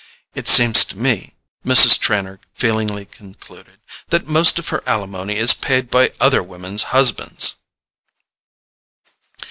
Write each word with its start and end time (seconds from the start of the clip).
It 0.33 0.47
seems 0.47 0.83
to 0.85 0.97
me," 0.97 1.35
Mrs. 1.63 1.99
Trenor 1.99 2.39
feelingly 2.55 3.05
concluded, 3.05 3.81
"that 4.09 4.25
most 4.25 4.57
of 4.57 4.69
her 4.69 4.81
alimony 4.87 5.37
is 5.37 5.53
paid 5.53 5.91
by 5.91 6.11
other 6.19 6.41
women's 6.41 6.85
husbands!" 6.89 7.57